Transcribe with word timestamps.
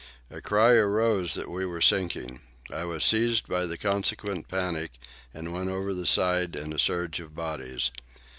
A 0.31 0.41
cry 0.41 0.71
arose 0.71 1.35
that 1.35 1.47
we 1.47 1.63
were 1.63 1.79
sinking. 1.79 2.41
I 2.71 2.85
was 2.85 3.03
seized 3.03 3.47
by 3.47 3.67
the 3.67 3.77
consequent 3.77 4.47
panic, 4.47 4.93
and 5.31 5.53
went 5.53 5.69
over 5.69 5.93
the 5.93 6.07
side 6.07 6.55
in 6.55 6.73
a 6.73 6.79
surge 6.79 7.19
of 7.19 7.35
bodies. 7.35 7.91